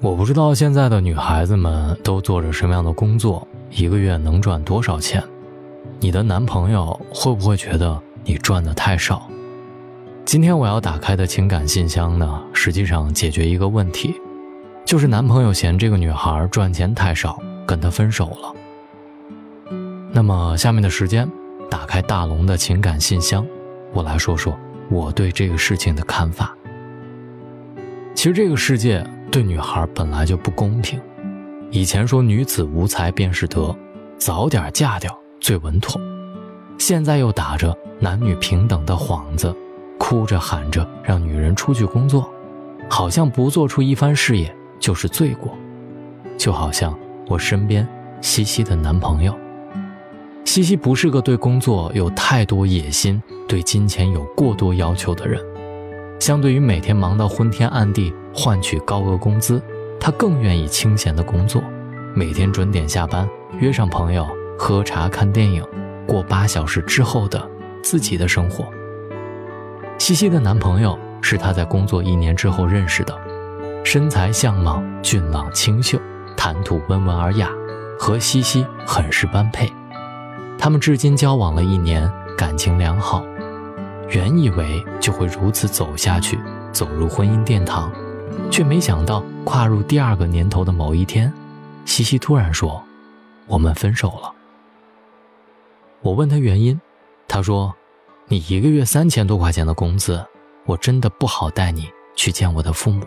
[0.00, 5.22] 我不知道现在的女孩子们都做着什么样的工作，一个月能赚多少钱？
[5.98, 9.28] 你的男朋友会不会觉得你赚的太少？
[10.24, 14.14] 今天我要打开的情感信箱呢，实际上解决一个问题，
[14.84, 18.54] 就是男朋友嫌这个女孩赚钱太少，跟他分手了。
[20.12, 21.28] 那么下面的时间，
[21.70, 23.46] 打开大龙的情感信箱，
[23.92, 24.56] 我来说说
[24.90, 26.54] 我对这个事情的看法。
[28.16, 30.98] 其实这个世界对女孩本来就不公平，
[31.70, 33.76] 以前说女子无才便是德，
[34.16, 35.16] 早点嫁掉。
[35.38, 36.00] 最稳妥，
[36.78, 39.54] 现在又打着男女平等的幌子，
[39.98, 42.28] 哭着喊着让女人出去工作，
[42.88, 45.54] 好像不做出一番事业就是罪过。
[46.38, 47.86] 就好像我身边
[48.22, 49.38] 西西的男朋友，
[50.46, 55.38] 西西不是个对工作有太多野心、对金钱有过多要求的人。
[56.18, 59.62] 相对于每天忙到昏天暗地换取高额工资，
[60.00, 61.62] 他更愿意清闲的工作，
[62.14, 63.28] 每天准点下班，
[63.60, 64.26] 约上朋友。
[64.58, 65.62] 喝茶看电影，
[66.06, 67.46] 过八小时之后的
[67.82, 68.64] 自己的生活。
[69.98, 73.14] 西西的男朋友是她在工作一年之后认识的，
[73.84, 75.98] 身材相貌俊朗清秀，
[76.38, 77.50] 谈吐温文尔雅，
[77.98, 79.70] 和西西很是般配。
[80.58, 83.22] 他们至今交往了一年，感情良好。
[84.08, 86.38] 原以为就会如此走下去，
[86.72, 87.90] 走入婚姻殿堂，
[88.50, 91.32] 却没想到跨入第二个年头的某一天，
[91.84, 92.82] 西西突然说
[93.46, 94.32] ：“我们分手了。”
[96.02, 96.80] 我问他原因，
[97.26, 97.74] 他说
[98.28, 100.24] ：“你一个月三千多块钱的工资，
[100.64, 103.04] 我真的不好带你去见我的父母。”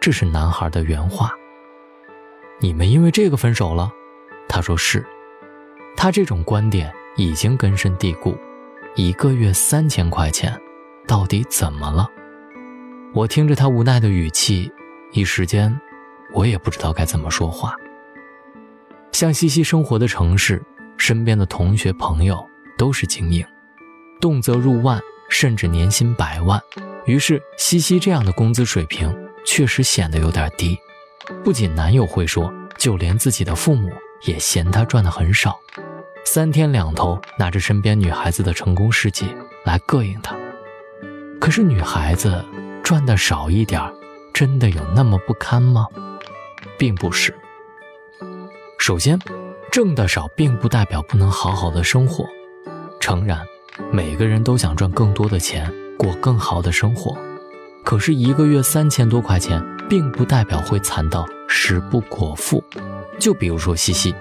[0.00, 1.32] 这是男孩的原话。
[2.60, 3.90] 你们因为这个分手了？
[4.48, 5.04] 他说是。
[5.96, 8.36] 他这种观点已经根深蒂固。
[8.96, 10.56] 一个月三千块钱，
[11.06, 12.08] 到底怎么了？
[13.12, 14.70] 我听着他无奈的语气，
[15.12, 15.80] 一时间，
[16.32, 17.74] 我也不知道该怎么说话。
[19.12, 20.62] 像西西生活的城市。
[20.96, 23.44] 身边的同学朋友都是精英，
[24.20, 26.58] 动辄入万，甚至年薪百万。
[27.04, 29.12] 于是西西这样的工资水平
[29.44, 30.78] 确实显得有点低。
[31.42, 33.90] 不仅男友会说，就连自己的父母
[34.22, 35.58] 也嫌她赚的很少，
[36.24, 39.26] 三天两头拿着身边女孩子的成功事迹
[39.64, 40.36] 来膈应她。
[41.40, 42.44] 可是女孩子
[42.82, 43.80] 赚的少一点，
[44.32, 45.86] 真的有那么不堪吗？
[46.78, 47.34] 并不是。
[48.78, 49.18] 首先。
[49.72, 52.24] 挣的少并不代表不能好好的生活。
[53.00, 53.44] 诚然，
[53.90, 55.68] 每个人都想赚更多的钱，
[55.98, 57.18] 过更好的生活。
[57.84, 62.62] 可是，一个月三千多块钱，并不代表会惨到食不果腹。
[63.18, 64.14] 就比如说西西，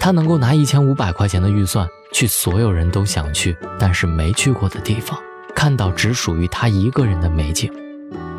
[0.00, 5.18] 他能够拿一千五百块钱的预算去所有人都想去但是没去过的地方，
[5.54, 7.72] 看到只属于他一个人的美景。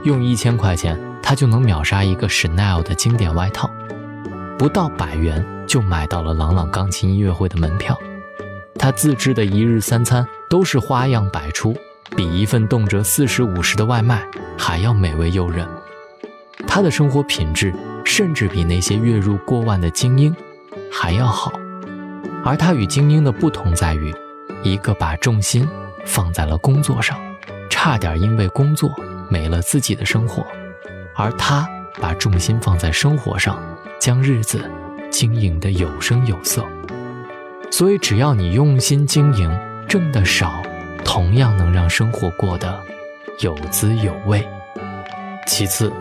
[0.04, 3.70] 用一千块钱，他就能秒杀一个 Chanel 的经典外套。
[4.58, 7.98] 不到百元就买到了朗朗钢琴音乐会的门票，
[8.76, 11.76] 他自制的一日三餐都是花样百出，
[12.16, 14.26] 比一份动辄四十五十的外卖
[14.58, 15.68] 还要美味诱人。
[16.68, 20.36] 他的生活品质甚至比那些月入过万的精英
[20.92, 21.52] 还要好，
[22.44, 24.14] 而他与精英的不同在于，
[24.64, 25.68] 一个把重心
[26.06, 27.20] 放在了工作上，
[27.70, 28.94] 差点因为工作
[29.30, 30.46] 没了自己的生活，
[31.16, 31.68] 而他
[32.00, 33.60] 把重心放在生活上。
[34.00, 34.64] 将日子
[35.12, 36.66] 经营得有声有色，
[37.70, 40.64] 所以只要你用心经营，挣得少，
[41.04, 42.82] 同样能让生活过得
[43.40, 44.48] 有滋有味。
[45.46, 45.92] 其次，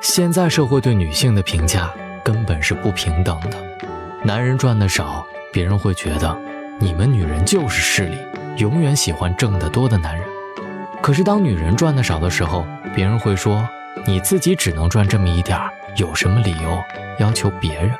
[0.00, 1.88] 现在社会对女性的评价
[2.24, 3.56] 根本是不平等的，
[4.24, 6.36] 男人赚的少，别人会觉得
[6.78, 8.18] 你们女人就是势利，
[8.56, 10.24] 永远喜欢挣得多的男人；
[11.00, 13.68] 可是当女人赚的少的时候，别人会说
[14.06, 15.70] 你自己只能赚这么一点儿。
[15.96, 16.78] 有什么理由
[17.18, 17.90] 要求别人？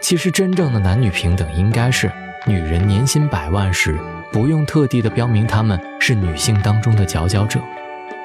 [0.00, 2.10] 其实，真正的男女平等应该是：
[2.46, 3.98] 女人年薪百万时，
[4.32, 7.60] 不用特地的标明她们是女性当中的佼佼者；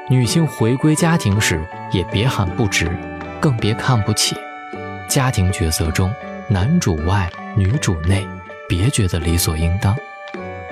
[0.10, 1.62] 女性回归家庭时，
[1.92, 2.90] 也别喊不值，
[3.42, 4.36] 更别看不起。
[5.10, 6.14] 家庭角色中，
[6.52, 8.28] 男主外女主内，
[8.68, 9.96] 别觉得理所应当；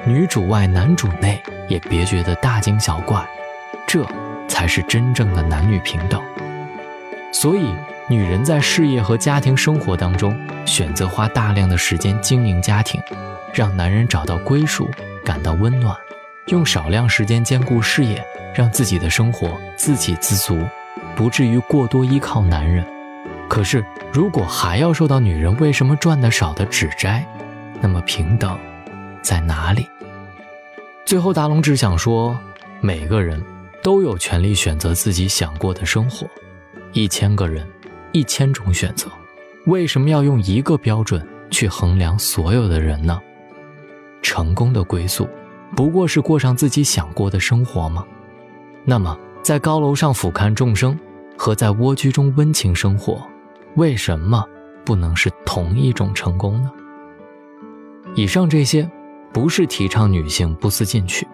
[0.06, 3.26] 女主外男主内，也别觉得大惊小怪。
[3.88, 4.06] 这
[4.46, 6.22] 才是真正的男女平等。
[7.32, 7.74] 所以，
[8.10, 13.02] 女人在事业和家庭生活当中选择花大量的时间经营家庭，
[13.54, 14.92] 让男人找到归属，
[15.24, 15.96] 感到温暖；
[16.48, 18.22] 用少量时间兼顾事业，
[18.54, 20.62] 让自己的生活自给自足，
[21.16, 22.86] 不至于过多依靠男人。
[23.50, 27.26] 可是，如果还要受到女人为什么赚的少的指摘，
[27.82, 28.58] 那么平等
[29.24, 29.88] 在哪里？
[31.04, 32.38] 最后，大龙只想说，
[32.80, 33.44] 每个人
[33.82, 36.28] 都有权利选择自己想过的生活。
[36.94, 37.68] 一千个人，
[38.12, 39.10] 一千种选择，
[39.66, 43.20] 为什么要用一个标准去衡量所有的人呢？
[44.22, 45.28] 成功的归宿，
[45.76, 48.06] 不过是过上自己想过的生活吗？
[48.86, 50.98] 那么，在高楼上俯瞰众生，
[51.36, 53.28] 和在蜗居中温情生活，
[53.76, 54.44] 为什么
[54.86, 56.72] 不能是同一种成功呢？
[58.16, 58.90] 以上这些，
[59.32, 61.28] 不是提倡女性不思进取，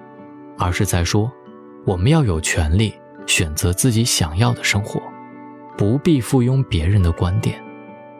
[0.57, 1.31] 而是在说，
[1.85, 2.93] 我们要有权利
[3.25, 5.01] 选择自己想要的生活，
[5.77, 7.63] 不必附庸别人的观点。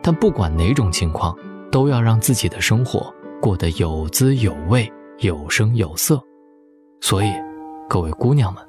[0.02, 1.36] 但不管哪种情况，
[1.70, 6.20] 都要让自己的生活过得有滋有味、有声有色。
[7.00, 7.30] 所以，
[7.88, 8.62] 各位姑娘们，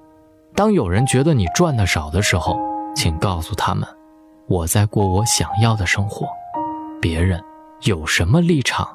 [0.53, 2.59] 当有人觉得你赚的少的时候，
[2.95, 3.87] 请告诉他们，
[4.49, 6.25] 我在过我想要的生活，
[7.01, 7.43] 别人
[7.81, 8.87] 有什么立场？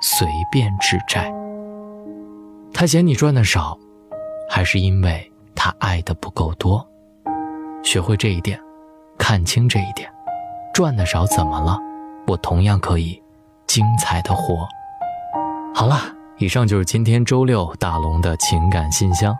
[0.00, 1.30] 随便指摘。
[2.72, 3.78] 他嫌你赚的少，
[4.48, 6.86] 还是因为他爱的不够多？
[7.82, 8.58] 学会这一点，
[9.18, 10.10] 看清这一点，
[10.72, 11.78] 赚的少怎么了？
[12.26, 13.22] 我同样可以
[13.66, 14.66] 精彩的活。
[15.74, 15.98] 好了，
[16.38, 19.36] 以上就是今天周六大龙的情感信箱。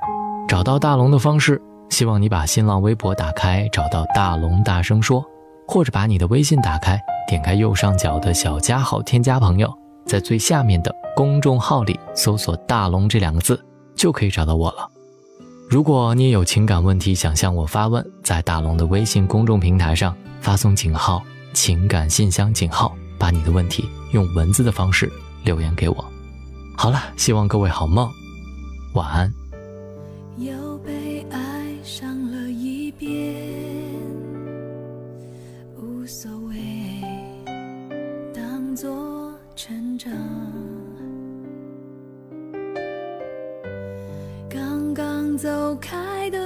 [0.46, 5.24] 找到大龙的方式，希望你把新浪微博打开，找到大龙大声说，
[5.66, 9.72] 或者把你的微信打开，点开右上角的小加号，添加朋友。
[10.06, 13.58] 在最下面的公众号里搜索“大龙”这两个字，
[13.94, 14.86] 就可以找到我了。
[15.70, 21.22] 如果你也有情感问题想向我发问，在大龙的微信公众平台上发送井号
[21.54, 25.10] “情感信箱”井号，把你的问题用文字的方式
[25.42, 26.04] 留言给我。
[26.76, 28.06] 好了，希望各位好梦，
[28.92, 29.32] 晚安。
[30.36, 31.38] 又被爱
[31.82, 33.73] 上了一遍，
[45.44, 46.43] 走开的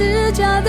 [0.00, 0.59] 是假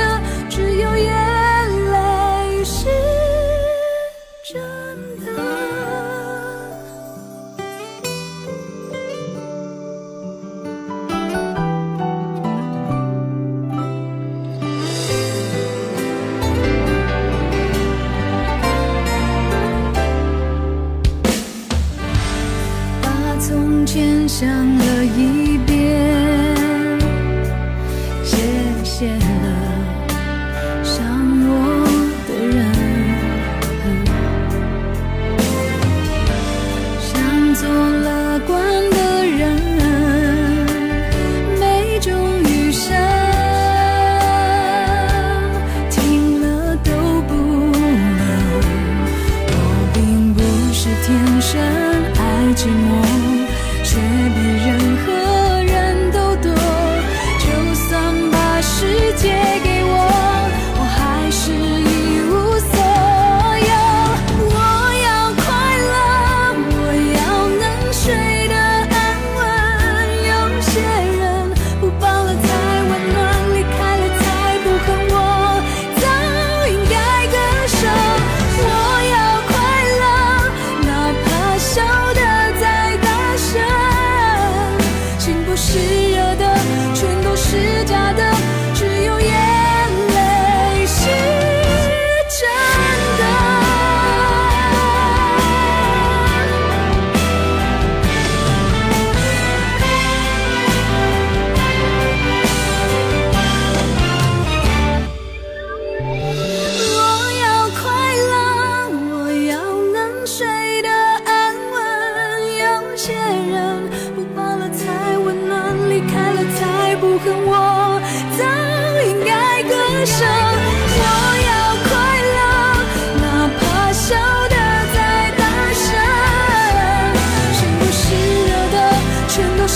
[52.62, 53.11] 寂寞，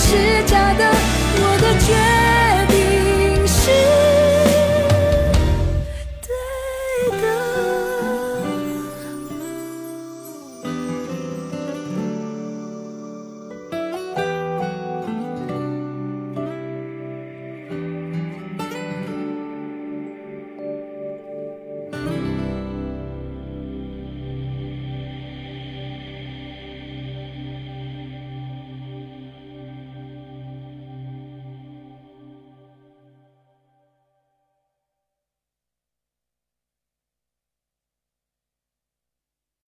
[0.08, 1.05] 是假的